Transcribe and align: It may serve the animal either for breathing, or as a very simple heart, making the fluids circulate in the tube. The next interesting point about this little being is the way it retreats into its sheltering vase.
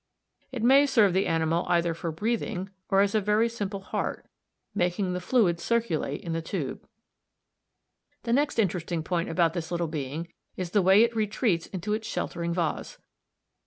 It 0.51 0.63
may 0.63 0.87
serve 0.87 1.13
the 1.13 1.27
animal 1.27 1.63
either 1.69 1.93
for 1.93 2.11
breathing, 2.11 2.71
or 2.89 3.01
as 3.01 3.13
a 3.13 3.21
very 3.21 3.47
simple 3.47 3.81
heart, 3.81 4.25
making 4.73 5.13
the 5.13 5.21
fluids 5.21 5.61
circulate 5.61 6.21
in 6.21 6.33
the 6.33 6.41
tube. 6.41 6.87
The 8.23 8.33
next 8.33 8.57
interesting 8.57 9.03
point 9.03 9.29
about 9.29 9.53
this 9.53 9.69
little 9.69 9.85
being 9.87 10.33
is 10.57 10.71
the 10.71 10.81
way 10.81 11.03
it 11.03 11.15
retreats 11.15 11.67
into 11.67 11.93
its 11.93 12.07
sheltering 12.07 12.51
vase. 12.51 12.97